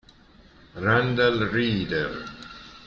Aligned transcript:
Randal 0.81 1.45
Reeder 1.53 2.25